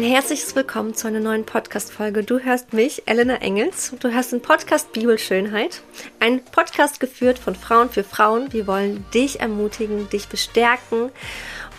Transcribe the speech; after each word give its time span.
Ein 0.00 0.06
herzliches 0.06 0.56
Willkommen 0.56 0.94
zu 0.94 1.08
einer 1.08 1.20
neuen 1.20 1.44
Podcast-Folge. 1.44 2.22
Du 2.22 2.38
hörst 2.38 2.72
mich, 2.72 3.02
Elena 3.04 3.34
Engels, 3.42 3.94
du 4.00 4.10
hörst 4.10 4.32
den 4.32 4.40
Podcast 4.40 4.94
Bibelschönheit. 4.94 5.82
Ein 6.20 6.42
Podcast 6.42 7.00
geführt 7.00 7.38
von 7.38 7.54
Frauen 7.54 7.90
für 7.90 8.02
Frauen. 8.02 8.50
Wir 8.50 8.66
wollen 8.66 9.04
dich 9.12 9.40
ermutigen, 9.40 10.08
dich 10.08 10.28
bestärken 10.28 11.10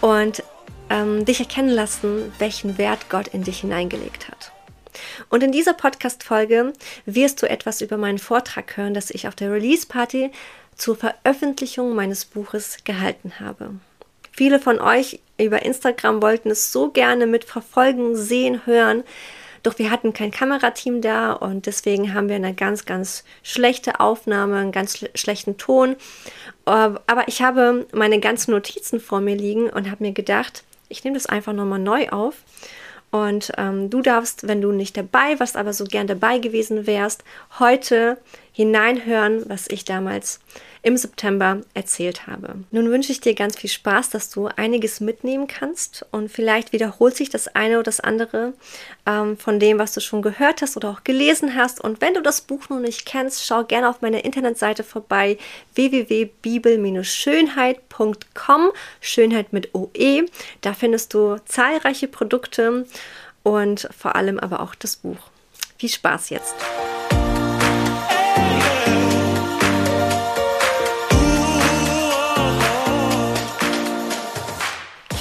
und 0.01 0.43
ähm, 0.91 1.25
dich 1.25 1.39
erkennen 1.39 1.71
lassen, 1.71 2.31
welchen 2.37 2.77
Wert 2.77 3.09
Gott 3.09 3.29
in 3.29 3.41
dich 3.41 3.61
hineingelegt 3.61 4.27
hat. 4.27 4.51
Und 5.29 5.41
in 5.41 5.51
dieser 5.51 5.73
Podcast-Folge 5.73 6.73
wirst 7.07 7.41
du 7.41 7.49
etwas 7.49 7.81
über 7.81 7.97
meinen 7.97 8.19
Vortrag 8.19 8.77
hören, 8.77 8.93
das 8.93 9.09
ich 9.09 9.27
auf 9.27 9.33
der 9.33 9.51
Release-Party 9.51 10.29
zur 10.75 10.95
Veröffentlichung 10.95 11.95
meines 11.95 12.25
Buches 12.25 12.83
gehalten 12.83 13.39
habe. 13.39 13.71
Viele 14.31 14.59
von 14.59 14.79
euch 14.79 15.19
über 15.43 15.63
Instagram 15.63 16.21
wollten 16.21 16.51
es 16.51 16.71
so 16.71 16.89
gerne 16.89 17.27
mitverfolgen, 17.27 18.15
sehen, 18.15 18.65
hören. 18.65 19.03
Doch 19.63 19.77
wir 19.77 19.91
hatten 19.91 20.13
kein 20.13 20.31
Kamerateam 20.31 21.01
da 21.01 21.33
und 21.33 21.67
deswegen 21.67 22.13
haben 22.13 22.29
wir 22.29 22.35
eine 22.35 22.53
ganz, 22.53 22.85
ganz 22.85 23.23
schlechte 23.43 23.99
Aufnahme, 23.99 24.57
einen 24.57 24.71
ganz 24.71 25.05
schlechten 25.13 25.57
Ton. 25.57 25.95
Aber 26.65 27.27
ich 27.27 27.41
habe 27.41 27.85
meine 27.93 28.19
ganzen 28.19 28.51
Notizen 28.51 28.99
vor 28.99 29.21
mir 29.21 29.35
liegen 29.35 29.69
und 29.69 29.89
habe 29.91 30.03
mir 30.03 30.13
gedacht, 30.13 30.63
ich 30.89 31.03
nehme 31.03 31.15
das 31.15 31.27
einfach 31.27 31.53
nochmal 31.53 31.79
neu 31.79 32.09
auf. 32.09 32.35
Und 33.11 33.51
ähm, 33.57 33.89
du 33.89 34.01
darfst, 34.01 34.47
wenn 34.47 34.61
du 34.61 34.71
nicht 34.71 34.95
dabei 34.95 35.39
warst, 35.39 35.57
aber 35.57 35.73
so 35.73 35.83
gern 35.83 36.07
dabei 36.07 36.39
gewesen 36.39 36.87
wärst, 36.87 37.23
heute 37.59 38.17
hineinhören, 38.53 39.43
was 39.49 39.67
ich 39.67 39.83
damals 39.83 40.39
im 40.83 40.97
September 40.97 41.61
erzählt 41.75 42.25
habe. 42.25 42.55
Nun 42.71 42.89
wünsche 42.89 43.11
ich 43.11 43.21
dir 43.21 43.35
ganz 43.35 43.55
viel 43.55 43.69
Spaß, 43.69 44.09
dass 44.09 44.31
du 44.31 44.47
einiges 44.47 44.99
mitnehmen 44.99 45.45
kannst 45.47 46.03
und 46.11 46.31
vielleicht 46.31 46.73
wiederholt 46.73 47.15
sich 47.15 47.29
das 47.29 47.49
eine 47.49 47.75
oder 47.75 47.83
das 47.83 47.99
andere 47.99 48.53
ähm, 49.05 49.37
von 49.37 49.59
dem, 49.59 49.77
was 49.77 49.93
du 49.93 50.01
schon 50.01 50.23
gehört 50.23 50.63
hast 50.63 50.77
oder 50.77 50.89
auch 50.89 51.03
gelesen 51.03 51.55
hast. 51.55 51.79
Und 51.81 52.01
wenn 52.01 52.15
du 52.15 52.21
das 52.21 52.41
Buch 52.41 52.67
noch 52.69 52.79
nicht 52.79 53.05
kennst, 53.05 53.45
schau 53.45 53.63
gerne 53.63 53.89
auf 53.89 54.01
meiner 54.01 54.25
Internetseite 54.25 54.83
vorbei 54.83 55.37
www.bibel-schönheit.com, 55.75 58.71
Schönheit 59.01 59.53
mit 59.53 59.75
OE. 59.75 60.25
Da 60.61 60.73
findest 60.73 61.13
du 61.13 61.37
zahlreiche 61.45 62.07
Produkte 62.07 62.87
und 63.43 63.87
vor 63.95 64.15
allem 64.15 64.39
aber 64.39 64.61
auch 64.61 64.73
das 64.73 64.95
Buch. 64.95 65.29
Viel 65.77 65.89
Spaß 65.89 66.31
jetzt! 66.31 66.55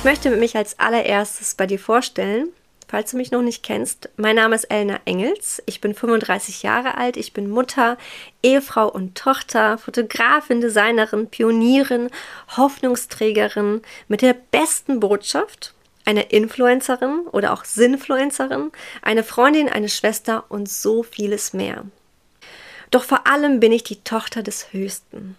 Ich 0.01 0.05
möchte 0.05 0.31
mich 0.31 0.57
als 0.57 0.79
allererstes 0.79 1.55
bei 1.55 1.67
dir 1.67 1.79
vorstellen, 1.79 2.49
falls 2.89 3.11
du 3.11 3.19
mich 3.19 3.33
noch 3.33 3.43
nicht 3.43 3.63
kennst. 3.63 4.09
Mein 4.17 4.37
Name 4.37 4.55
ist 4.55 4.65
Elna 4.65 4.99
Engels. 5.05 5.63
Ich 5.67 5.83
bin 5.83 5.95
35 5.95 6.63
Jahre 6.63 6.97
alt. 6.97 7.19
Ich 7.19 7.35
bin 7.35 7.51
Mutter, 7.51 7.99
Ehefrau 8.43 8.89
und 8.89 9.15
Tochter, 9.15 9.77
Fotografin, 9.77 10.63
Designerin, 10.63 11.29
Pionierin, 11.29 12.09
Hoffnungsträgerin 12.57 13.83
mit 14.09 14.23
der 14.23 14.33
besten 14.33 15.01
Botschaft, 15.01 15.75
eine 16.07 16.23
Influencerin 16.23 17.27
oder 17.31 17.53
auch 17.53 17.67
Sinfluencerin, 17.67 18.73
eine 19.03 19.23
Freundin, 19.23 19.69
eine 19.69 19.91
Schwester 19.91 20.45
und 20.49 20.71
so 20.71 21.03
vieles 21.03 21.53
mehr. 21.53 21.85
Doch 22.91 23.05
vor 23.05 23.27
allem 23.27 23.61
bin 23.61 23.71
ich 23.71 23.85
die 23.85 24.03
Tochter 24.03 24.43
des 24.43 24.73
Höchsten. 24.73 25.37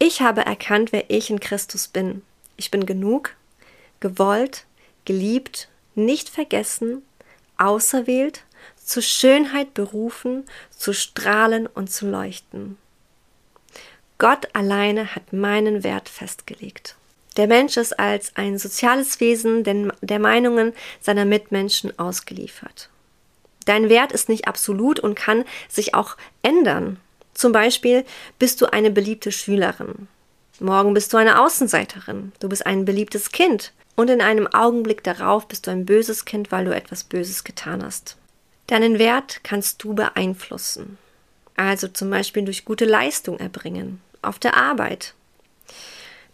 Ich 0.00 0.20
habe 0.20 0.44
erkannt, 0.44 0.90
wer 0.90 1.08
ich 1.10 1.30
in 1.30 1.38
Christus 1.38 1.86
bin. 1.86 2.22
Ich 2.56 2.72
bin 2.72 2.84
genug, 2.84 3.36
gewollt, 4.00 4.64
geliebt, 5.04 5.68
nicht 5.94 6.28
vergessen, 6.28 7.02
auserwählt, 7.56 8.44
zur 8.76 9.02
Schönheit 9.02 9.74
berufen, 9.74 10.44
zu 10.70 10.92
strahlen 10.92 11.66
und 11.66 11.90
zu 11.90 12.08
leuchten. 12.08 12.78
Gott 14.18 14.48
alleine 14.54 15.14
hat 15.14 15.32
meinen 15.32 15.84
Wert 15.84 16.08
festgelegt. 16.08 16.96
Der 17.36 17.46
Mensch 17.46 17.76
ist 17.76 17.98
als 17.98 18.34
ein 18.34 18.58
soziales 18.58 19.20
Wesen 19.20 19.62
der 19.62 20.18
Meinungen 20.18 20.72
seiner 21.00 21.24
Mitmenschen 21.24 21.96
ausgeliefert. 21.98 22.88
Dein 23.64 23.88
Wert 23.88 24.12
ist 24.12 24.28
nicht 24.28 24.48
absolut 24.48 24.98
und 24.98 25.14
kann 25.14 25.44
sich 25.68 25.94
auch 25.94 26.16
ändern. 26.42 26.98
Zum 27.34 27.52
Beispiel 27.52 28.04
bist 28.40 28.60
du 28.60 28.66
eine 28.66 28.90
beliebte 28.90 29.30
Schülerin. 29.30 30.08
Morgen 30.58 30.94
bist 30.94 31.12
du 31.12 31.16
eine 31.16 31.40
Außenseiterin. 31.40 32.32
Du 32.40 32.48
bist 32.48 32.66
ein 32.66 32.84
beliebtes 32.84 33.30
Kind 33.30 33.72
und 33.98 34.10
in 34.10 34.20
einem 34.20 34.46
Augenblick 34.46 35.02
darauf 35.02 35.48
bist 35.48 35.66
du 35.66 35.72
ein 35.72 35.84
böses 35.84 36.24
Kind, 36.24 36.52
weil 36.52 36.64
du 36.64 36.72
etwas 36.72 37.02
Böses 37.02 37.42
getan 37.42 37.84
hast. 37.84 38.16
Deinen 38.68 39.00
Wert 39.00 39.40
kannst 39.42 39.82
du 39.82 39.92
beeinflussen. 39.92 40.98
Also 41.56 41.88
zum 41.88 42.08
Beispiel 42.08 42.44
durch 42.44 42.64
gute 42.64 42.84
Leistung 42.84 43.40
erbringen, 43.40 44.00
auf 44.22 44.38
der 44.38 44.56
Arbeit. 44.56 45.14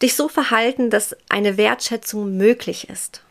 Dich 0.02 0.14
so 0.14 0.28
verhalten, 0.28 0.90
dass 0.90 1.16
eine 1.30 1.56
Wertschätzung 1.56 2.36
möglich 2.36 2.90
ist. 2.90 3.22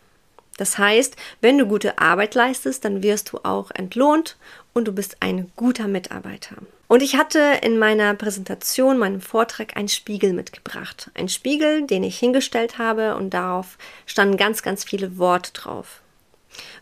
Das 0.57 0.79
heißt, 0.79 1.15
wenn 1.41 1.59
du 1.59 1.67
gute 1.67 1.99
Arbeit 1.99 2.33
leistest, 2.33 2.85
dann 2.85 3.03
wirst 3.03 3.33
du 3.33 3.37
auch 3.43 3.69
entlohnt 3.69 4.37
und 4.73 4.87
du 4.87 4.93
bist 4.93 5.17
ein 5.19 5.51
guter 5.55 5.87
Mitarbeiter. 5.87 6.55
Und 6.93 7.01
ich 7.01 7.15
hatte 7.15 7.39
in 7.63 7.79
meiner 7.79 8.13
Präsentation, 8.13 8.99
meinem 8.99 9.19
Vortrag, 9.19 9.75
einen 9.75 9.87
Spiegel 9.87 10.31
mitgebracht. 10.31 11.09
Ein 11.15 11.27
Spiegel, 11.27 11.87
den 11.87 12.03
ich 12.03 12.19
hingestellt 12.19 12.77
habe 12.77 13.15
und 13.15 13.31
darauf 13.31 13.79
standen 14.05 14.37
ganz, 14.37 14.61
ganz 14.61 14.83
viele 14.83 15.17
Worte 15.17 15.53
drauf. 15.53 16.03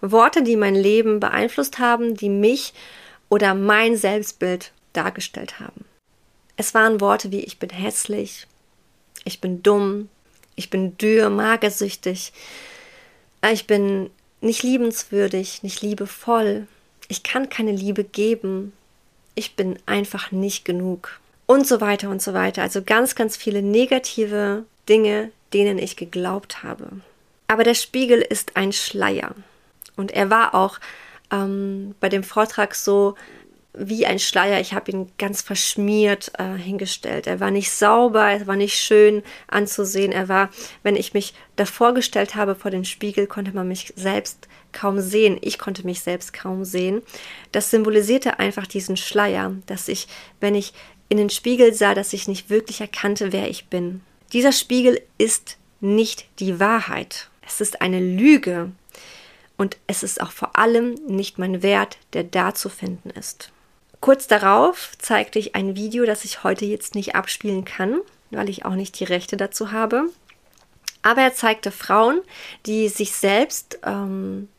Worte, 0.01 0.43
die 0.43 0.57
mein 0.57 0.75
Leben 0.75 1.21
beeinflusst 1.21 1.79
haben, 1.79 2.15
die 2.15 2.27
mich 2.27 2.73
oder 3.29 3.55
mein 3.55 3.95
Selbstbild 3.95 4.73
dargestellt 4.91 5.61
haben. 5.61 5.85
Es 6.57 6.73
waren 6.73 6.99
Worte 6.99 7.31
wie 7.31 7.45
ich 7.45 7.57
bin 7.57 7.69
hässlich, 7.69 8.47
ich 9.23 9.39
bin 9.39 9.63
dumm, 9.63 10.09
ich 10.57 10.69
bin 10.69 10.97
dürr, 10.97 11.29
magersüchtig, 11.29 12.33
ich 13.49 13.65
bin 13.65 14.09
nicht 14.41 14.61
liebenswürdig, 14.61 15.63
nicht 15.63 15.81
liebevoll, 15.81 16.67
ich 17.07 17.23
kann 17.23 17.47
keine 17.47 17.71
Liebe 17.71 18.03
geben, 18.03 18.73
ich 19.35 19.55
bin 19.55 19.77
einfach 19.85 20.31
nicht 20.31 20.65
genug 20.65 21.19
und 21.45 21.67
so 21.67 21.81
weiter 21.81 22.09
und 22.09 22.21
so 22.21 22.33
weiter. 22.33 22.61
Also 22.61 22.81
ganz, 22.81 23.15
ganz 23.15 23.37
viele 23.37 23.61
negative 23.61 24.65
Dinge, 24.87 25.31
denen 25.53 25.77
ich 25.77 25.95
geglaubt 25.95 26.63
habe. 26.63 26.87
Aber 27.47 27.63
der 27.63 27.73
Spiegel 27.73 28.21
ist 28.21 28.55
ein 28.55 28.71
Schleier. 28.71 29.35
Und 29.97 30.11
er 30.11 30.29
war 30.29 30.55
auch 30.55 30.79
ähm, 31.31 31.95
bei 31.99 32.09
dem 32.09 32.23
Vortrag 32.23 32.75
so 32.75 33.15
wie 33.73 34.05
ein 34.05 34.19
Schleier. 34.19 34.59
Ich 34.59 34.73
habe 34.73 34.91
ihn 34.91 35.11
ganz 35.17 35.41
verschmiert 35.41 36.31
äh, 36.37 36.57
hingestellt. 36.57 37.27
Er 37.27 37.39
war 37.39 37.51
nicht 37.51 37.71
sauber, 37.71 38.29
er 38.29 38.47
war 38.47 38.55
nicht 38.55 38.79
schön 38.79 39.23
anzusehen. 39.47 40.11
Er 40.11 40.27
war, 40.27 40.49
wenn 40.83 40.95
ich 40.95 41.13
mich 41.13 41.33
davor 41.55 41.93
gestellt 41.93 42.35
habe 42.35 42.55
vor 42.55 42.71
den 42.71 42.85
Spiegel, 42.85 43.27
konnte 43.27 43.53
man 43.53 43.67
mich 43.67 43.93
selbst 43.95 44.47
kaum 44.73 44.99
sehen. 44.99 45.37
Ich 45.41 45.57
konnte 45.57 45.85
mich 45.85 46.01
selbst 46.01 46.33
kaum 46.33 46.65
sehen. 46.65 47.01
Das 47.51 47.71
symbolisierte 47.71 48.39
einfach 48.39 48.67
diesen 48.67 48.97
Schleier, 48.97 49.55
dass 49.67 49.87
ich, 49.87 50.07
wenn 50.39 50.55
ich 50.55 50.73
in 51.09 51.17
den 51.17 51.29
Spiegel 51.29 51.73
sah, 51.73 51.93
dass 51.93 52.13
ich 52.13 52.27
nicht 52.27 52.49
wirklich 52.49 52.81
erkannte, 52.81 53.31
wer 53.31 53.49
ich 53.49 53.67
bin. 53.67 54.01
Dieser 54.33 54.51
Spiegel 54.51 55.01
ist 55.17 55.57
nicht 55.81 56.25
die 56.39 56.59
Wahrheit. 56.59 57.29
Es 57.45 57.59
ist 57.59 57.81
eine 57.81 57.99
Lüge. 57.99 58.71
Und 59.57 59.77
es 59.87 60.03
ist 60.03 60.21
auch 60.21 60.31
vor 60.31 60.57
allem 60.57 60.95
nicht 61.07 61.37
mein 61.37 61.61
Wert, 61.63 61.97
der 62.13 62.23
da 62.23 62.53
zu 62.53 62.69
finden 62.69 63.09
ist. 63.11 63.51
Kurz 64.01 64.25
darauf 64.25 64.91
zeigte 64.97 65.37
ich 65.37 65.55
ein 65.55 65.75
Video, 65.75 66.05
das 66.05 66.25
ich 66.25 66.43
heute 66.43 66.65
jetzt 66.65 66.95
nicht 66.95 67.15
abspielen 67.15 67.65
kann, 67.65 68.01
weil 68.31 68.49
ich 68.49 68.65
auch 68.65 68.73
nicht 68.73 68.99
die 68.99 69.03
Rechte 69.03 69.37
dazu 69.37 69.71
habe. 69.71 70.05
Aber 71.03 71.21
er 71.21 71.33
zeigte 71.35 71.71
Frauen, 71.71 72.21
die 72.65 72.89
sich 72.89 73.13
selbst 73.13 73.79
ähm, 73.85 74.49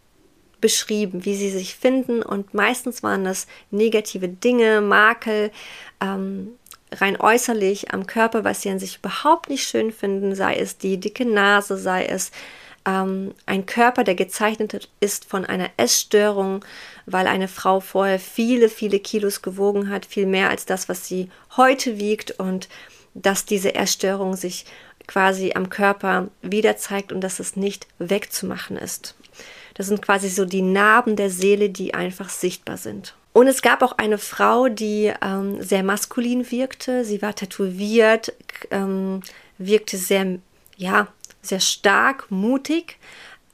beschrieben, 0.60 1.24
wie 1.24 1.34
sie 1.34 1.50
sich 1.50 1.74
finden 1.74 2.22
und 2.22 2.54
meistens 2.54 3.02
waren 3.02 3.24
das 3.24 3.48
negative 3.72 4.28
Dinge, 4.28 4.80
Makel, 4.80 5.50
ähm, 6.00 6.52
rein 6.92 7.20
äußerlich 7.20 7.92
am 7.92 8.06
Körper, 8.06 8.44
was 8.44 8.62
sie 8.62 8.70
an 8.70 8.78
sich 8.78 8.98
überhaupt 8.98 9.50
nicht 9.50 9.66
schön 9.66 9.92
finden, 9.92 10.34
sei 10.36 10.54
es 10.54 10.78
die 10.78 10.98
dicke 10.98 11.24
Nase, 11.24 11.76
sei 11.76 12.06
es 12.06 12.30
ähm, 12.86 13.34
ein 13.46 13.66
Körper, 13.66 14.04
der 14.04 14.14
gezeichnet 14.14 14.88
ist 15.00 15.24
von 15.24 15.44
einer 15.44 15.70
Essstörung, 15.76 16.64
weil 17.06 17.26
eine 17.26 17.48
Frau 17.48 17.80
vorher 17.80 18.18
viele, 18.18 18.68
viele 18.68 18.98
Kilos 18.98 19.42
gewogen 19.42 19.90
hat, 19.90 20.06
viel 20.06 20.26
mehr 20.26 20.50
als 20.50 20.66
das, 20.66 20.88
was 20.88 21.06
sie 21.06 21.30
heute 21.56 21.98
wiegt 21.98 22.32
und 22.32 22.68
dass 23.14 23.44
diese 23.44 23.74
Essstörung 23.74 24.36
sich 24.36 24.64
quasi 25.06 25.52
am 25.54 25.68
Körper 25.68 26.28
wieder 26.42 26.76
zeigt 26.76 27.12
und 27.12 27.20
dass 27.20 27.40
es 27.40 27.56
nicht 27.56 27.86
wegzumachen 27.98 28.76
ist. 28.76 29.14
Das 29.74 29.86
sind 29.86 30.02
quasi 30.02 30.28
so 30.28 30.44
die 30.44 30.62
Narben 30.62 31.16
der 31.16 31.30
Seele, 31.30 31.70
die 31.70 31.94
einfach 31.94 32.28
sichtbar 32.28 32.76
sind. 32.76 33.14
Und 33.32 33.46
es 33.46 33.62
gab 33.62 33.82
auch 33.82 33.96
eine 33.96 34.18
Frau, 34.18 34.68
die 34.68 35.12
ähm, 35.22 35.62
sehr 35.62 35.82
maskulin 35.82 36.50
wirkte. 36.50 37.04
Sie 37.04 37.22
war 37.22 37.34
tätowiert, 37.34 38.34
ähm, 38.70 39.22
wirkte 39.56 39.96
sehr, 39.96 40.38
ja, 40.76 41.08
sehr 41.42 41.60
stark, 41.60 42.30
mutig, 42.30 42.98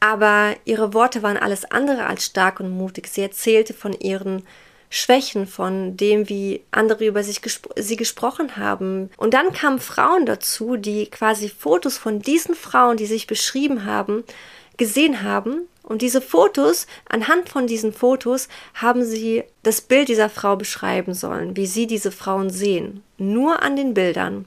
Aber 0.00 0.55
ihre 0.64 0.94
Worte 0.94 1.23
waren 1.23 1.37
alles 1.37 1.64
andere 1.70 2.06
als 2.06 2.26
stark 2.26 2.61
und 2.61 2.70
mutig. 2.70 3.08
Sie 3.08 3.23
erzählte 3.23 3.75
von 3.75 3.93
ihren 3.93 4.44
Schwächen, 4.90 5.46
von 5.46 5.96
dem, 5.96 6.29
wie 6.29 6.62
andere 6.70 7.05
über 7.06 7.23
sich 7.23 7.43
gespro 7.43 7.70
sie 7.76 7.96
gesprochen 7.96 8.56
haben. 8.56 9.11
Und 9.17 9.35
dann 9.35 9.52
kamen 9.52 9.81
Frauen 9.81 10.25
dazu, 10.25 10.76
die 10.76 11.06
quasi 11.06 11.49
Fotos 11.49 11.99
von 11.99 12.20
diesen 12.20 12.55
Frauen, 12.55 12.96
die 12.96 13.06
sich 13.06 13.26
beschrieben 13.26 13.85
haben, 13.85 14.25
gesehen 14.76 15.23
haben. 15.23 15.62
Und 15.82 16.00
diese 16.02 16.20
Fotos, 16.20 16.87
anhand 17.08 17.49
von 17.49 17.67
diesen 17.67 17.93
Fotos, 17.93 18.49
haben 18.75 19.05
sie 19.05 19.43
das 19.62 19.81
Bild 19.81 20.08
dieser 20.08 20.31
Frau 20.31 20.56
beschreiben 20.56 21.12
sollen, 21.14 21.56
wie 21.56 21.67
sie 21.67 21.87
diese 21.87 22.12
Frauen 22.12 22.50
sehen. 22.50 23.02
Nur 23.19 23.62
an 23.62 23.75
den 23.76 23.94
Bildern. 23.94 24.46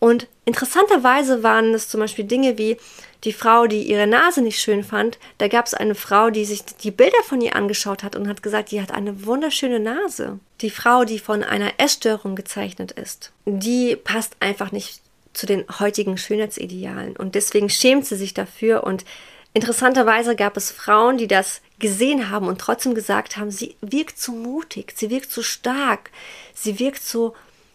Und 0.00 0.28
interessanterweise 0.44 1.42
waren 1.42 1.74
es 1.74 1.88
zum 1.88 2.00
Beispiel 2.00 2.24
Dinge 2.24 2.56
wie 2.56 2.76
die 3.24 3.32
Frau, 3.32 3.66
die 3.66 3.82
ihre 3.82 4.06
Nase 4.06 4.42
nicht 4.42 4.60
schön 4.60 4.84
fand. 4.84 5.18
Da 5.38 5.48
gab 5.48 5.66
es 5.66 5.74
eine 5.74 5.96
Frau, 5.96 6.30
die 6.30 6.44
sich 6.44 6.64
die 6.64 6.92
Bilder 6.92 7.22
von 7.24 7.40
ihr 7.40 7.56
angeschaut 7.56 8.04
hat 8.04 8.14
und 8.14 8.28
hat 8.28 8.42
gesagt, 8.42 8.70
die 8.70 8.80
hat 8.80 8.92
eine 8.92 9.26
wunderschöne 9.26 9.80
Nase. 9.80 10.38
Die 10.60 10.70
Frau, 10.70 11.04
die 11.04 11.18
von 11.18 11.42
einer 11.42 11.72
Essstörung 11.78 12.36
gezeichnet 12.36 12.92
ist, 12.92 13.32
die 13.44 13.96
passt 13.96 14.36
einfach 14.38 14.70
nicht 14.70 15.00
zu 15.32 15.46
den 15.46 15.64
heutigen 15.80 16.16
Schönheitsidealen. 16.16 17.16
Und 17.16 17.34
deswegen 17.34 17.68
schämt 17.68 18.06
sie 18.06 18.16
sich 18.16 18.34
dafür. 18.34 18.84
Und 18.84 19.04
interessanterweise 19.52 20.36
gab 20.36 20.56
es 20.56 20.70
Frauen, 20.70 21.18
die 21.18 21.28
das 21.28 21.60
gesehen 21.80 22.30
haben 22.30 22.46
und 22.46 22.60
trotzdem 22.60 22.94
gesagt 22.94 23.36
haben, 23.36 23.50
sie 23.50 23.76
wirkt 23.80 24.18
so 24.18 24.32
mutig, 24.32 24.92
sie 24.96 25.10
wirkt 25.10 25.30
so 25.30 25.42
stark, 25.42 26.10
sie 26.54 26.78
wirkt 26.78 27.02
so, 27.02 27.34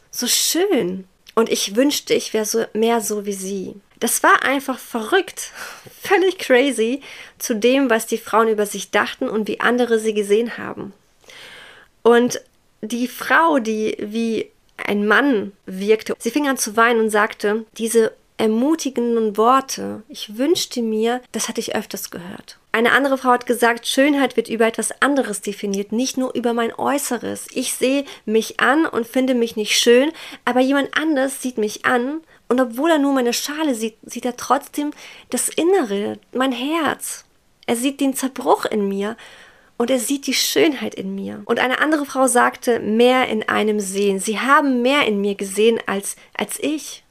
so 0.10 0.28
schön. 0.28 1.06
Und 1.36 1.50
ich 1.50 1.76
wünschte, 1.76 2.14
ich 2.14 2.34
wäre 2.34 2.46
so 2.46 2.66
mehr 2.74 3.02
so 3.02 3.26
wie 3.26 3.34
sie. 3.34 3.76
Das 4.00 4.22
war 4.22 4.44
einfach 4.44 4.80
verrückt, 4.80 5.52
völlig 6.02 6.38
crazy 6.38 7.02
zu 7.40 7.56
dem, 7.56 7.90
was 7.90 8.06
die 8.06 8.18
Frauen 8.18 8.48
über 8.48 8.66
sich 8.66 8.92
dachten 8.92 9.30
und 9.30 9.48
wie 9.48 9.60
andere 9.60 10.00
sie 10.00 10.14
gesehen 10.14 10.58
haben. 10.58 10.94
Und 12.04 12.42
die 12.82 13.08
Frau, 13.08 13.60
die 13.60 13.96
wie 14.00 14.50
ein 14.78 15.08
Mann 15.08 15.54
wirkte, 15.66 16.16
sie 16.20 16.32
fing 16.32 16.48
an 16.50 16.58
zu 16.58 16.76
weinen 16.76 17.00
und 17.00 17.10
sagte, 17.10 17.66
diese 17.78 18.14
ermutigenden 18.38 19.38
Worte, 19.38 20.04
ich 20.10 20.38
wünschte 20.38 20.82
mir, 20.82 21.22
das 21.32 21.48
hatte 21.48 21.62
ich 21.62 21.76
öfters 21.76 22.12
gehört. 22.12 22.58
Eine 22.76 22.92
andere 22.94 23.20
Frau 23.20 23.30
hat 23.30 23.46
gesagt, 23.46 23.86
Schönheit 23.86 24.36
wird 24.36 24.50
über 24.50 24.66
etwas 24.66 25.00
anderes 25.00 25.42
definiert, 25.42 25.92
nicht 25.92 26.18
nur 26.18 26.34
über 26.34 26.54
mein 26.54 26.74
Äußeres. 26.74 27.46
Ich 27.52 27.76
sehe 27.76 28.04
mich 28.26 28.60
an 28.60 28.88
und 28.88 29.06
finde 29.06 29.36
mich 29.36 29.56
nicht 29.56 29.78
schön, 29.78 30.12
aber 30.44 30.60
jemand 30.60 30.98
anders 30.98 31.40
sieht 31.40 31.60
mich 31.60 31.86
an 31.86 32.22
und 32.50 32.60
obwohl 32.60 32.90
er 32.90 32.98
nur 32.98 33.14
meine 33.14 33.32
Schale 33.32 33.76
sieht, 33.76 33.98
sieht 34.02 34.26
er 34.26 34.38
trotzdem 34.38 34.90
das 35.30 35.50
Innere, 35.50 36.18
mein 36.34 36.52
Herz. 36.52 37.26
Er 37.68 37.76
sieht 37.76 38.02
den 38.02 38.16
Zerbruch 38.16 38.66
in 38.66 38.88
mir 38.88 39.18
und 39.78 39.92
er 39.92 40.00
sieht 40.00 40.26
die 40.26 40.34
Schönheit 40.34 40.96
in 40.96 41.14
mir. 41.14 41.44
Und 41.46 41.60
eine 41.60 41.80
andere 41.80 42.08
Frau 42.08 42.26
sagte, 42.26 42.80
mehr 42.80 43.28
in 43.28 43.48
einem 43.48 43.80
sehen. 43.80 44.20
Sie 44.20 44.40
haben 44.40 44.82
mehr 44.82 45.06
in 45.06 45.22
mir 45.22 45.36
gesehen 45.36 45.80
als, 45.86 46.16
als 46.36 46.58
ich 46.60 47.04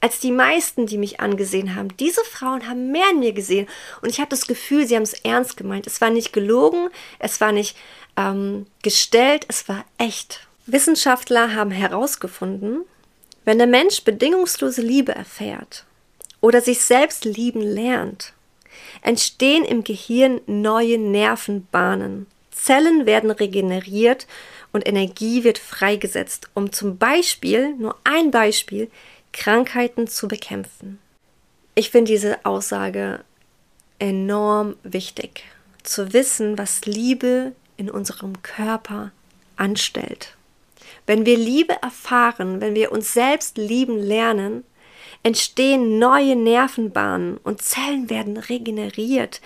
als 0.00 0.18
die 0.18 0.30
meisten, 0.30 0.86
die 0.86 0.98
mich 0.98 1.20
angesehen 1.20 1.74
haben. 1.74 1.94
Diese 1.98 2.24
Frauen 2.24 2.66
haben 2.66 2.90
mehr 2.90 3.10
in 3.10 3.20
mir 3.20 3.32
gesehen 3.32 3.68
und 4.00 4.08
ich 4.08 4.18
habe 4.18 4.30
das 4.30 4.46
Gefühl, 4.46 4.86
sie 4.86 4.96
haben 4.96 5.02
es 5.02 5.12
ernst 5.12 5.56
gemeint. 5.56 5.86
Es 5.86 6.00
war 6.00 6.10
nicht 6.10 6.32
gelogen, 6.32 6.88
es 7.18 7.40
war 7.40 7.52
nicht 7.52 7.76
ähm, 8.16 8.66
gestellt, 8.82 9.44
es 9.48 9.68
war 9.68 9.84
echt. 9.98 10.46
Wissenschaftler 10.66 11.54
haben 11.54 11.70
herausgefunden, 11.70 12.84
wenn 13.44 13.58
der 13.58 13.66
Mensch 13.66 14.04
bedingungslose 14.04 14.82
Liebe 14.82 15.14
erfährt 15.14 15.84
oder 16.40 16.60
sich 16.60 16.80
selbst 16.80 17.24
lieben 17.24 17.62
lernt, 17.62 18.32
entstehen 19.02 19.64
im 19.64 19.84
Gehirn 19.84 20.40
neue 20.46 20.98
Nervenbahnen. 20.98 22.26
Zellen 22.50 23.06
werden 23.06 23.30
regeneriert 23.30 24.26
und 24.72 24.86
Energie 24.86 25.44
wird 25.44 25.58
freigesetzt, 25.58 26.50
um 26.54 26.72
zum 26.72 26.98
Beispiel, 26.98 27.74
nur 27.76 27.96
ein 28.04 28.30
Beispiel, 28.30 28.90
Krankheiten 29.32 30.06
zu 30.06 30.28
bekämpfen. 30.28 30.98
Ich 31.74 31.90
finde 31.90 32.12
diese 32.12 32.44
Aussage 32.44 33.24
enorm 33.98 34.76
wichtig, 34.82 35.44
zu 35.82 36.12
wissen, 36.12 36.58
was 36.58 36.84
Liebe 36.84 37.52
in 37.76 37.90
unserem 37.90 38.42
Körper 38.42 39.12
anstellt. 39.56 40.36
Wenn 41.06 41.26
wir 41.26 41.36
Liebe 41.36 41.74
erfahren, 41.82 42.60
wenn 42.60 42.74
wir 42.74 42.92
uns 42.92 43.12
selbst 43.12 43.56
lieben 43.56 43.98
lernen, 43.98 44.64
entstehen 45.22 45.98
neue 45.98 46.36
Nervenbahnen 46.36 47.36
und 47.38 47.62
Zellen 47.62 48.10
werden 48.10 48.36
regeneriert, 48.36 49.40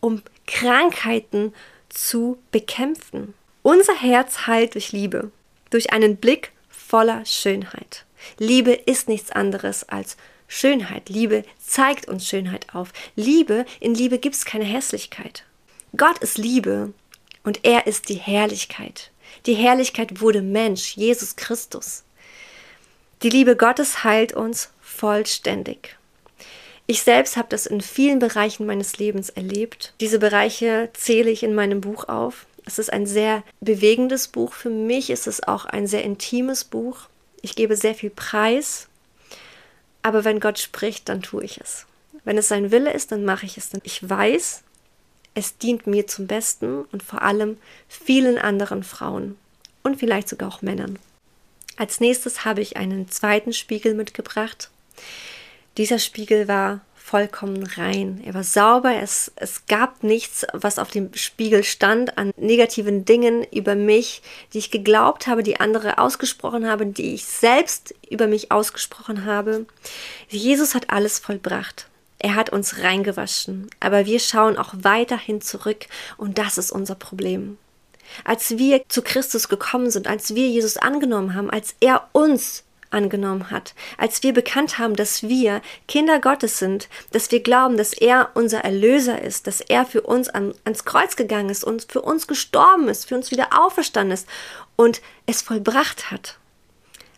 um 0.00 0.22
Krankheiten 0.46 1.52
zu 1.88 2.38
bekämpfen. 2.50 3.34
Unser 3.62 3.94
Herz 3.94 4.46
heilt 4.46 4.74
durch 4.74 4.92
Liebe, 4.92 5.30
durch 5.70 5.92
einen 5.92 6.16
Blick 6.16 6.52
voller 6.68 7.24
Schönheit. 7.26 8.04
Liebe 8.38 8.72
ist 8.72 9.08
nichts 9.08 9.30
anderes 9.30 9.88
als 9.88 10.16
Schönheit. 10.48 11.08
Liebe 11.08 11.44
zeigt 11.64 12.08
uns 12.08 12.26
Schönheit 12.26 12.74
auf. 12.74 12.92
Liebe, 13.14 13.64
in 13.78 13.94
Liebe 13.94 14.18
gibt 14.18 14.34
es 14.34 14.44
keine 14.44 14.64
Hässlichkeit. 14.64 15.44
Gott 15.96 16.18
ist 16.18 16.38
Liebe 16.38 16.92
und 17.44 17.60
er 17.64 17.86
ist 17.86 18.08
die 18.08 18.16
Herrlichkeit. 18.16 19.10
Die 19.46 19.54
Herrlichkeit 19.54 20.20
wurde 20.20 20.42
Mensch, 20.42 20.96
Jesus 20.96 21.36
Christus. 21.36 22.04
Die 23.22 23.30
Liebe 23.30 23.56
Gottes 23.56 24.02
heilt 24.02 24.32
uns 24.32 24.70
vollständig. 24.80 25.96
Ich 26.86 27.02
selbst 27.02 27.36
habe 27.36 27.48
das 27.48 27.66
in 27.66 27.80
vielen 27.80 28.18
Bereichen 28.18 28.66
meines 28.66 28.98
Lebens 28.98 29.30
erlebt. 29.30 29.94
Diese 30.00 30.18
Bereiche 30.18 30.90
zähle 30.94 31.30
ich 31.30 31.44
in 31.44 31.54
meinem 31.54 31.80
Buch 31.80 32.08
auf. 32.08 32.46
Es 32.66 32.78
ist 32.80 32.92
ein 32.92 33.06
sehr 33.06 33.44
bewegendes 33.60 34.26
Buch. 34.26 34.52
Für 34.52 34.70
mich 34.70 35.10
ist 35.10 35.26
es 35.26 35.46
auch 35.46 35.66
ein 35.66 35.86
sehr 35.86 36.02
intimes 36.02 36.64
Buch. 36.64 37.09
Ich 37.42 37.56
gebe 37.56 37.76
sehr 37.76 37.94
viel 37.94 38.10
Preis, 38.10 38.88
aber 40.02 40.24
wenn 40.24 40.40
Gott 40.40 40.58
spricht, 40.58 41.08
dann 41.08 41.22
tue 41.22 41.44
ich 41.44 41.60
es. 41.60 41.86
Wenn 42.24 42.38
es 42.38 42.48
sein 42.48 42.70
Wille 42.70 42.92
ist, 42.92 43.12
dann 43.12 43.24
mache 43.24 43.46
ich 43.46 43.56
es. 43.56 43.70
Denn 43.70 43.80
ich 43.84 44.08
weiß, 44.08 44.62
es 45.34 45.58
dient 45.58 45.86
mir 45.86 46.06
zum 46.06 46.26
Besten 46.26 46.82
und 46.92 47.02
vor 47.02 47.22
allem 47.22 47.56
vielen 47.88 48.38
anderen 48.38 48.82
Frauen 48.82 49.36
und 49.82 49.98
vielleicht 49.98 50.28
sogar 50.28 50.48
auch 50.48 50.62
Männern. 50.62 50.98
Als 51.76 52.00
nächstes 52.00 52.44
habe 52.44 52.60
ich 52.60 52.76
einen 52.76 53.08
zweiten 53.08 53.52
Spiegel 53.52 53.94
mitgebracht. 53.94 54.70
Dieser 55.76 55.98
Spiegel 55.98 56.46
war 56.46 56.80
vollkommen 57.10 57.64
rein. 57.64 58.22
Er 58.24 58.34
war 58.34 58.44
sauber, 58.44 58.94
es, 58.94 59.32
es 59.34 59.66
gab 59.66 60.04
nichts, 60.04 60.46
was 60.52 60.78
auf 60.78 60.92
dem 60.92 61.12
Spiegel 61.14 61.64
stand 61.64 62.16
an 62.16 62.30
negativen 62.36 63.04
Dingen 63.04 63.44
über 63.52 63.74
mich, 63.74 64.22
die 64.52 64.58
ich 64.58 64.70
geglaubt 64.70 65.26
habe, 65.26 65.42
die 65.42 65.58
andere 65.58 65.98
ausgesprochen 65.98 66.68
haben, 66.68 66.94
die 66.94 67.14
ich 67.14 67.24
selbst 67.24 67.96
über 68.08 68.28
mich 68.28 68.52
ausgesprochen 68.52 69.24
habe. 69.24 69.66
Jesus 70.28 70.76
hat 70.76 70.90
alles 70.90 71.18
vollbracht. 71.18 71.88
Er 72.20 72.36
hat 72.36 72.50
uns 72.50 72.78
reingewaschen, 72.78 73.70
aber 73.80 74.06
wir 74.06 74.20
schauen 74.20 74.56
auch 74.56 74.72
weiterhin 74.82 75.40
zurück 75.40 75.86
und 76.16 76.38
das 76.38 76.58
ist 76.58 76.70
unser 76.70 76.94
Problem. 76.94 77.58
Als 78.24 78.56
wir 78.56 78.82
zu 78.88 79.02
Christus 79.02 79.48
gekommen 79.48 79.90
sind, 79.90 80.06
als 80.06 80.36
wir 80.36 80.46
Jesus 80.46 80.76
angenommen 80.76 81.34
haben, 81.34 81.50
als 81.50 81.74
er 81.80 82.08
uns 82.12 82.62
angenommen 82.90 83.50
hat, 83.50 83.74
als 83.96 84.22
wir 84.22 84.32
bekannt 84.32 84.78
haben, 84.78 84.96
dass 84.96 85.22
wir 85.22 85.62
Kinder 85.88 86.20
Gottes 86.20 86.58
sind, 86.58 86.88
dass 87.12 87.30
wir 87.30 87.40
glauben, 87.40 87.76
dass 87.76 87.92
er 87.92 88.30
unser 88.34 88.60
Erlöser 88.60 89.22
ist, 89.22 89.46
dass 89.46 89.60
er 89.60 89.86
für 89.86 90.02
uns 90.02 90.28
an, 90.28 90.54
ans 90.64 90.84
Kreuz 90.84 91.16
gegangen 91.16 91.50
ist 91.50 91.64
und 91.64 91.86
für 91.90 92.02
uns 92.02 92.26
gestorben 92.26 92.88
ist, 92.88 93.08
für 93.08 93.14
uns 93.14 93.30
wieder 93.30 93.48
auferstanden 93.58 94.14
ist 94.14 94.28
und 94.76 95.00
es 95.26 95.42
vollbracht 95.42 96.10
hat, 96.10 96.38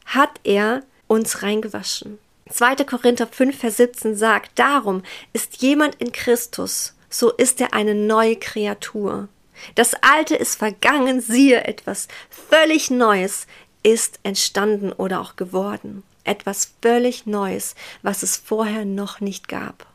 hat 0.07 0.41
er 0.45 0.83
uns 1.07 1.43
reingewaschen. 1.43 2.19
2. 2.51 2.77
Korinther 2.85 3.27
5, 3.27 3.59
Vers 3.59 3.77
17 3.79 4.17
sagt, 4.17 4.59
darum 4.59 5.03
ist 5.33 5.63
jemand 5.63 5.95
in 5.97 6.13
Christus, 6.13 6.95
so 7.09 7.31
ist 7.31 7.61
er 7.61 7.73
eine 7.73 7.95
neue 7.95 8.37
Kreatur. 8.37 9.29
Das 9.75 9.95
Alte 10.03 10.35
ist 10.35 10.59
vergangen, 10.59 11.21
siehe 11.21 11.65
etwas 11.65 12.09
völlig 12.31 12.91
Neues 12.91 13.47
ist 13.83 14.21
entstanden 14.23 14.93
oder 14.93 15.21
auch 15.21 15.37
geworden. 15.37 16.03
Etwas 16.25 16.73
völlig 16.81 17.27
Neues, 17.27 17.75
was 18.03 18.23
es 18.23 18.37
vorher 18.37 18.85
noch 18.85 19.21
nicht 19.21 19.49
gab. 19.49 19.87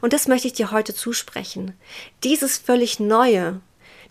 Und 0.00 0.12
das 0.12 0.28
möchte 0.28 0.48
ich 0.48 0.54
dir 0.54 0.70
heute 0.70 0.94
zusprechen. 0.94 1.74
Dieses 2.22 2.58
völlig 2.58 3.00
Neue, 3.00 3.60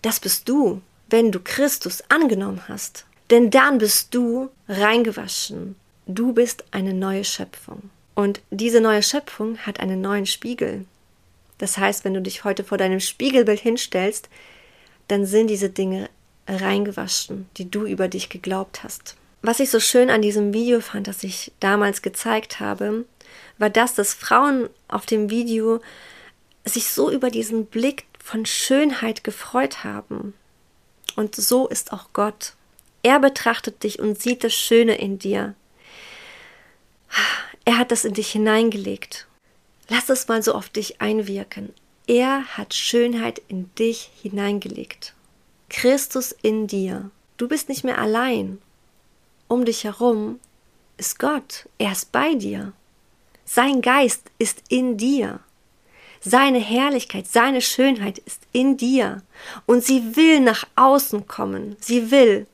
das 0.02 0.20
bist 0.20 0.48
du, 0.48 0.82
wenn 1.08 1.30
du 1.30 1.40
Christus 1.40 2.02
angenommen 2.08 2.62
hast. 2.68 3.06
Denn 3.30 3.50
dann 3.50 3.78
bist 3.78 4.14
du 4.14 4.50
reingewaschen. 4.68 5.76
Du 6.06 6.32
bist 6.32 6.64
eine 6.72 6.92
neue 6.92 7.24
Schöpfung. 7.24 7.90
Und 8.14 8.40
diese 8.50 8.80
neue 8.80 9.02
Schöpfung 9.02 9.58
hat 9.58 9.80
einen 9.80 10.00
neuen 10.00 10.26
Spiegel. 10.26 10.84
Das 11.58 11.78
heißt, 11.78 12.04
wenn 12.04 12.14
du 12.14 12.20
dich 12.20 12.44
heute 12.44 12.64
vor 12.64 12.76
deinem 12.76 13.00
Spiegelbild 13.00 13.60
hinstellst, 13.60 14.28
dann 15.08 15.24
sind 15.24 15.46
diese 15.48 15.70
Dinge 15.70 16.10
reingewaschen, 16.48 17.48
die 17.56 17.70
du 17.70 17.86
über 17.86 18.08
dich 18.08 18.28
geglaubt 18.28 18.82
hast. 18.82 19.16
Was 19.42 19.58
ich 19.58 19.70
so 19.70 19.80
schön 19.80 20.08
an 20.08 20.22
diesem 20.22 20.54
Video 20.54 20.80
fand, 20.80 21.08
das 21.08 21.24
ich 21.24 21.50
damals 21.58 22.00
gezeigt 22.00 22.60
habe, 22.60 23.04
war 23.58 23.70
das, 23.70 23.94
dass 23.94 24.14
Frauen 24.14 24.70
auf 24.86 25.04
dem 25.04 25.30
Video 25.30 25.80
sich 26.64 26.88
so 26.88 27.10
über 27.10 27.28
diesen 27.28 27.66
Blick 27.66 28.04
von 28.22 28.46
Schönheit 28.46 29.24
gefreut 29.24 29.82
haben. 29.82 30.34
Und 31.16 31.34
so 31.34 31.66
ist 31.66 31.92
auch 31.92 32.10
Gott. 32.12 32.54
Er 33.02 33.18
betrachtet 33.18 33.82
dich 33.82 33.98
und 33.98 34.22
sieht 34.22 34.44
das 34.44 34.54
Schöne 34.54 34.94
in 34.94 35.18
dir. 35.18 35.54
Er 37.64 37.78
hat 37.78 37.90
das 37.90 38.04
in 38.04 38.14
dich 38.14 38.30
hineingelegt. 38.30 39.26
Lass 39.88 40.08
es 40.08 40.28
mal 40.28 40.42
so 40.42 40.54
auf 40.54 40.68
dich 40.68 41.00
einwirken. 41.00 41.72
Er 42.06 42.44
hat 42.56 42.74
Schönheit 42.74 43.42
in 43.48 43.74
dich 43.74 44.10
hineingelegt. 44.22 45.14
Christus 45.68 46.32
in 46.42 46.66
dir. 46.66 47.10
Du 47.36 47.48
bist 47.48 47.68
nicht 47.68 47.84
mehr 47.84 47.98
allein. 47.98 48.58
Um 49.52 49.66
dich 49.66 49.84
herum 49.84 50.40
ist 50.96 51.18
Gott. 51.18 51.68
Er 51.76 51.92
ist 51.92 52.10
bei 52.10 52.32
dir. 52.32 52.72
Sein 53.44 53.82
Geist 53.82 54.30
ist 54.38 54.62
in 54.70 54.96
dir. 54.96 55.40
Seine 56.22 56.58
Herrlichkeit, 56.58 57.26
seine 57.26 57.60
Schönheit 57.60 58.16
ist 58.20 58.46
in 58.52 58.78
dir. 58.78 59.22
Und 59.66 59.84
sie 59.84 60.16
will 60.16 60.40
nach 60.40 60.64
außen 60.76 61.26
kommen. 61.26 61.76
Sie 61.80 62.10
will. 62.10 62.46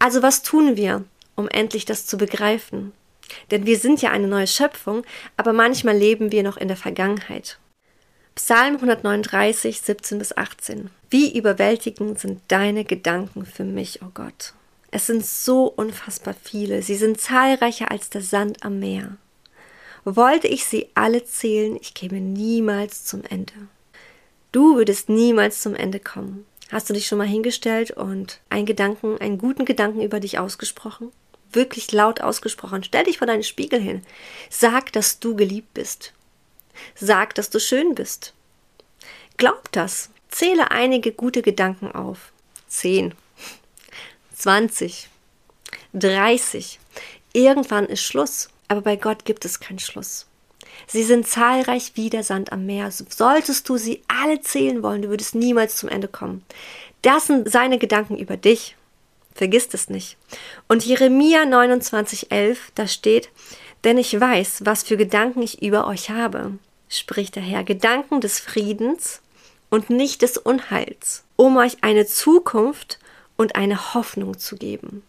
Also 0.00 0.24
was 0.24 0.42
tun 0.42 0.74
wir, 0.74 1.04
um 1.36 1.46
endlich 1.46 1.84
das 1.84 2.04
zu 2.04 2.18
begreifen? 2.18 2.90
Denn 3.52 3.64
wir 3.64 3.78
sind 3.78 4.02
ja 4.02 4.10
eine 4.10 4.26
neue 4.26 4.48
Schöpfung, 4.48 5.04
aber 5.36 5.52
manchmal 5.52 5.96
leben 5.96 6.32
wir 6.32 6.42
noch 6.42 6.56
in 6.56 6.66
der 6.66 6.76
Vergangenheit. 6.76 7.60
Psalm 8.34 8.74
139, 8.74 9.80
17 9.80 10.18
bis 10.18 10.36
18. 10.36 10.90
Wie 11.10 11.38
überwältigend 11.38 12.18
sind 12.18 12.40
deine 12.48 12.84
Gedanken 12.84 13.46
für 13.46 13.62
mich, 13.62 14.02
o 14.02 14.06
oh 14.06 14.10
Gott. 14.12 14.54
Es 14.94 15.06
sind 15.06 15.24
so 15.24 15.64
unfassbar 15.64 16.34
viele, 16.40 16.82
sie 16.82 16.96
sind 16.96 17.18
zahlreicher 17.18 17.90
als 17.90 18.10
der 18.10 18.20
Sand 18.20 18.62
am 18.62 18.78
Meer. 18.78 19.16
Wollte 20.04 20.48
ich 20.48 20.66
sie 20.66 20.90
alle 20.94 21.24
zählen, 21.24 21.76
ich 21.80 21.94
käme 21.94 22.20
niemals 22.20 23.06
zum 23.06 23.24
Ende. 23.24 23.54
Du 24.52 24.76
würdest 24.76 25.08
niemals 25.08 25.62
zum 25.62 25.74
Ende 25.74 25.98
kommen. 25.98 26.44
Hast 26.70 26.90
du 26.90 26.94
dich 26.94 27.06
schon 27.06 27.16
mal 27.16 27.26
hingestellt 27.26 27.92
und 27.92 28.40
einen 28.50 28.66
Gedanken, 28.66 29.18
einen 29.18 29.38
guten 29.38 29.64
Gedanken 29.64 30.02
über 30.02 30.20
dich 30.20 30.38
ausgesprochen? 30.38 31.10
Wirklich 31.52 31.90
laut 31.92 32.20
ausgesprochen. 32.20 32.84
Stell 32.84 33.04
dich 33.04 33.16
vor 33.16 33.26
deinen 33.26 33.44
Spiegel 33.44 33.80
hin. 33.80 34.02
Sag, 34.50 34.92
dass 34.92 35.20
du 35.20 35.34
geliebt 35.36 35.72
bist. 35.72 36.12
Sag, 36.94 37.34
dass 37.34 37.48
du 37.48 37.60
schön 37.60 37.94
bist. 37.94 38.34
Glaub 39.38 39.72
das. 39.72 40.10
Zähle 40.28 40.70
einige 40.70 41.12
gute 41.12 41.40
Gedanken 41.40 41.92
auf. 41.92 42.32
Zehn, 42.68 43.14
zwanzig, 44.42 45.08
dreißig. 45.92 46.78
Irgendwann 47.32 47.86
ist 47.86 48.02
Schluss. 48.02 48.48
Aber 48.68 48.80
bei 48.80 48.96
Gott 48.96 49.24
gibt 49.24 49.44
es 49.44 49.60
keinen 49.60 49.78
Schluss. 49.78 50.26
Sie 50.86 51.02
sind 51.02 51.28
zahlreich 51.28 51.92
wie 51.94 52.08
der 52.08 52.24
Sand 52.24 52.52
am 52.52 52.64
Meer. 52.64 52.90
Solltest 52.90 53.68
du 53.68 53.76
sie 53.76 54.02
alle 54.08 54.40
zählen 54.40 54.82
wollen, 54.82 55.02
du 55.02 55.10
würdest 55.10 55.34
niemals 55.34 55.76
zum 55.76 55.90
Ende 55.90 56.08
kommen. 56.08 56.42
Das 57.02 57.26
sind 57.26 57.50
seine 57.50 57.78
Gedanken 57.78 58.16
über 58.16 58.36
dich. 58.36 58.76
Vergiss 59.34 59.68
es 59.72 59.90
nicht. 59.90 60.16
Und 60.68 60.84
Jeremia 60.84 61.42
29,11, 61.42 62.56
da 62.74 62.86
steht, 62.86 63.28
denn 63.84 63.98
ich 63.98 64.18
weiß, 64.18 64.62
was 64.64 64.82
für 64.82 64.96
Gedanken 64.96 65.42
ich 65.42 65.62
über 65.62 65.86
euch 65.86 66.10
habe, 66.10 66.52
spricht 66.88 67.36
der 67.36 67.42
Herr, 67.42 67.64
Gedanken 67.64 68.20
des 68.20 68.40
Friedens 68.40 69.20
und 69.68 69.90
nicht 69.90 70.22
des 70.22 70.38
Unheils, 70.38 71.24
um 71.36 71.56
euch 71.58 71.76
eine 71.82 72.06
Zukunft 72.06 72.98
und 73.36 73.56
eine 73.56 73.94
Hoffnung 73.94 74.38
zu 74.38 74.56
geben. 74.56 75.02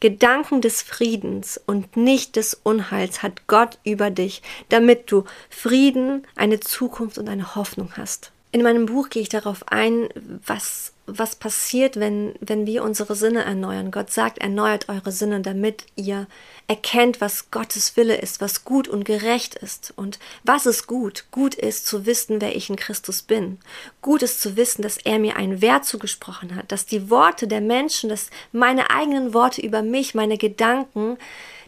Gedanken 0.00 0.60
des 0.60 0.82
Friedens 0.82 1.60
und 1.64 1.96
nicht 1.96 2.36
des 2.36 2.54
Unheils 2.62 3.22
hat 3.22 3.46
Gott 3.46 3.78
über 3.84 4.10
dich, 4.10 4.42
damit 4.68 5.10
du 5.10 5.24
Frieden, 5.48 6.26
eine 6.36 6.60
Zukunft 6.60 7.18
und 7.18 7.28
eine 7.28 7.54
Hoffnung 7.54 7.92
hast. 7.96 8.31
In 8.54 8.62
meinem 8.62 8.84
Buch 8.84 9.08
gehe 9.08 9.22
ich 9.22 9.30
darauf 9.30 9.64
ein, 9.68 10.10
was, 10.46 10.92
was 11.06 11.36
passiert, 11.36 11.98
wenn, 11.98 12.34
wenn 12.40 12.66
wir 12.66 12.84
unsere 12.84 13.16
Sinne 13.16 13.44
erneuern. 13.44 13.90
Gott 13.90 14.12
sagt, 14.12 14.38
erneuert 14.38 14.90
eure 14.90 15.10
Sinne, 15.10 15.40
damit 15.40 15.86
ihr 15.96 16.26
erkennt, 16.68 17.22
was 17.22 17.50
Gottes 17.50 17.96
Wille 17.96 18.14
ist, 18.14 18.42
was 18.42 18.66
gut 18.66 18.88
und 18.88 19.04
gerecht 19.04 19.54
ist. 19.54 19.94
Und 19.96 20.18
was 20.44 20.66
ist 20.66 20.86
gut? 20.86 21.24
Gut 21.30 21.54
ist 21.54 21.86
zu 21.86 22.04
wissen, 22.04 22.42
wer 22.42 22.54
ich 22.54 22.68
in 22.68 22.76
Christus 22.76 23.22
bin. 23.22 23.58
Gut 24.02 24.22
ist 24.22 24.42
zu 24.42 24.54
wissen, 24.54 24.82
dass 24.82 24.98
er 24.98 25.18
mir 25.18 25.36
einen 25.36 25.62
Wert 25.62 25.86
zugesprochen 25.86 26.54
hat, 26.54 26.70
dass 26.72 26.84
die 26.84 27.08
Worte 27.08 27.48
der 27.48 27.62
Menschen, 27.62 28.10
dass 28.10 28.28
meine 28.52 28.90
eigenen 28.90 29.32
Worte 29.32 29.62
über 29.62 29.82
mich, 29.82 30.14
meine 30.14 30.36
Gedanken, 30.36 31.16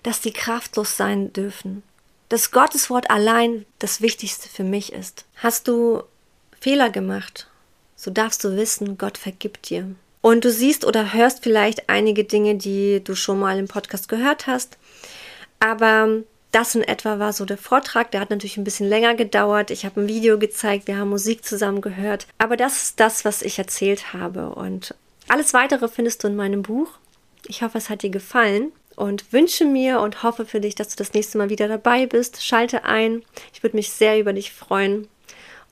dass 0.03 0.21
die 0.21 0.35
kraftlos 0.35 0.99
sein 0.99 1.33
dürfen. 1.33 1.83
Dass 2.29 2.51
Gottes 2.51 2.91
Wort 2.91 3.11
allein 3.11 3.65
das 3.79 4.03
Wichtigste 4.03 4.51
für 4.51 4.65
mich 4.65 4.93
ist. 4.93 5.25
Hast 5.37 5.67
du 5.67 6.03
Fehler 6.65 6.89
gemacht, 6.89 7.47
so 7.95 8.11
darfst 8.11 8.43
du 8.43 8.57
wissen, 8.57 8.97
Gott 8.97 9.19
vergibt 9.19 9.69
dir. 9.69 9.87
Und 10.23 10.47
du 10.47 10.51
siehst 10.51 10.87
oder 10.87 11.13
hörst 11.13 11.43
vielleicht 11.43 11.91
einige 11.91 12.25
Dinge, 12.25 12.55
die 12.55 13.05
du 13.05 13.15
schon 13.15 13.39
mal 13.39 13.59
im 13.59 13.69
Podcast 13.69 14.09
gehört 14.09 14.47
hast. 14.47 14.79
Aber 15.61 16.23
das 16.53 16.75
in 16.75 16.83
etwa 16.83 17.19
war 17.19 17.35
so 17.35 17.45
der 17.45 17.59
Vortrag. 17.59 18.13
Der 18.13 18.23
hat 18.23 18.31
natürlich 18.31 18.57
ein 18.57 18.65
bisschen 18.65 18.89
länger 18.89 19.15
gedauert. 19.15 19.71
Ich 19.71 19.85
habe 19.85 20.01
ein 20.01 20.09
Video 20.09 20.39
gezeigt, 20.39 20.87
wir 20.87 20.97
haben 20.97 21.11
Musik 21.11 21.45
zusammen 21.45 21.83
gehört. 21.83 22.27
Aber 22.39 22.57
das 22.57 22.83
ist 22.83 22.99
das, 22.99 23.27
was 23.27 23.43
ich 23.43 23.59
erzählt 23.59 24.15
habe. 24.15 24.49
Und 24.49 24.95
alles 25.29 25.53
weitere 25.53 25.87
findest 25.87 26.25
du 26.25 26.29
in 26.29 26.37
meinem 26.37 26.63
Buch. 26.63 26.89
Ich 27.47 27.61
hoffe, 27.61 27.77
es 27.77 27.91
hat 27.91 28.01
dir 28.01 28.09
gefallen 28.09 28.73
und 28.97 29.35
wünsche 29.35 29.67
mir 29.67 30.01
und 30.01 30.23
hoffe 30.23 30.47
für 30.47 30.61
dich, 30.61 30.75
dass 30.77 30.89
du 30.89 30.97
das 30.97 31.13
nächste 31.13 31.37
Mal 31.37 31.51
wieder 31.51 31.69
dabei 31.69 32.07
bist. 32.07 32.43
Schalte 32.43 32.85
ein. 32.85 33.23
Ich 33.53 33.63
würde 33.63 33.77
mich 33.77 33.91
sehr 33.91 34.19
über 34.19 34.33
dich 34.33 34.51
freuen 34.51 35.09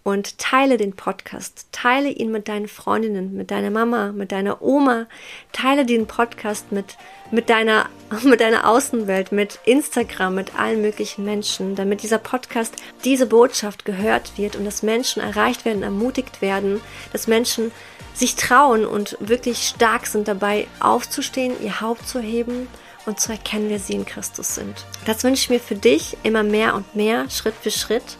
und 0.04 0.38
teile 0.38 0.76
den 0.76 0.94
Podcast. 0.94 1.68
Teile 1.70 2.08
ihn 2.08 2.32
mit 2.32 2.48
deinen 2.48 2.68
Freundinnen, 2.68 3.34
mit 3.34 3.50
deiner 3.50 3.70
Mama, 3.70 4.12
mit 4.12 4.32
deiner 4.32 4.60
Oma. 4.62 5.06
Teile 5.52 5.86
den 5.86 6.06
Podcast 6.06 6.72
mit, 6.72 6.96
mit, 7.30 7.48
deiner, 7.48 7.88
mit 8.24 8.40
deiner 8.40 8.68
Außenwelt, 8.68 9.32
mit 9.32 9.60
Instagram, 9.64 10.34
mit 10.34 10.58
allen 10.58 10.82
möglichen 10.82 11.24
Menschen, 11.24 11.76
damit 11.76 12.02
dieser 12.02 12.18
Podcast, 12.18 12.74
diese 13.04 13.26
Botschaft 13.26 13.84
gehört 13.84 14.36
wird 14.36 14.56
und 14.56 14.64
dass 14.64 14.82
Menschen 14.82 15.22
erreicht 15.22 15.64
werden, 15.64 15.82
ermutigt 15.82 16.42
werden, 16.42 16.80
dass 17.12 17.28
Menschen 17.28 17.70
sich 18.14 18.36
trauen 18.36 18.84
und 18.84 19.16
wirklich 19.20 19.68
stark 19.68 20.06
sind 20.06 20.28
dabei 20.28 20.66
aufzustehen, 20.80 21.54
ihr 21.62 21.80
Haupt 21.80 22.06
zu 22.06 22.20
heben 22.20 22.68
und 23.06 23.20
zu 23.20 23.32
erkennen, 23.32 23.68
wer 23.68 23.78
sie 23.78 23.94
in 23.94 24.04
Christus 24.04 24.54
sind. 24.54 24.84
Das 25.06 25.24
wünsche 25.24 25.42
ich 25.42 25.50
mir 25.50 25.60
für 25.60 25.74
dich 25.74 26.16
immer 26.22 26.42
mehr 26.42 26.74
und 26.74 26.94
mehr, 26.94 27.28
Schritt 27.30 27.54
für 27.60 27.70
Schritt. 27.70 28.18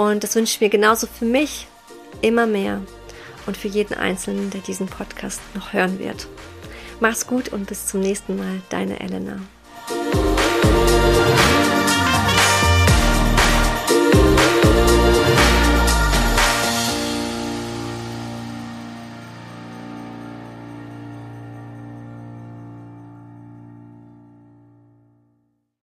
Und 0.00 0.24
das 0.24 0.34
wünsche 0.34 0.54
ich 0.54 0.60
mir 0.62 0.70
genauso 0.70 1.06
für 1.06 1.26
mich 1.26 1.66
immer 2.22 2.46
mehr 2.46 2.80
und 3.44 3.54
für 3.54 3.68
jeden 3.68 3.92
Einzelnen, 3.92 4.48
der 4.48 4.62
diesen 4.62 4.86
Podcast 4.86 5.42
noch 5.54 5.74
hören 5.74 5.98
wird. 5.98 6.26
Mach's 7.00 7.26
gut 7.26 7.50
und 7.50 7.66
bis 7.66 7.86
zum 7.86 8.00
nächsten 8.00 8.38
Mal, 8.38 8.62
deine 8.70 8.98
Elena. 8.98 9.40